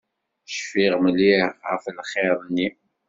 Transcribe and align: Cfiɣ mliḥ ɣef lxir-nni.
Cfiɣ 0.55 0.93
mliḥ 1.03 1.47
ɣef 1.69 1.83
lxir-nni. 1.97 2.67